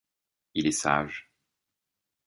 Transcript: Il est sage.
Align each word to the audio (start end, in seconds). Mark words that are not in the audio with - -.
Il 0.55 0.65
est 0.65 0.71
sage. 0.71 1.29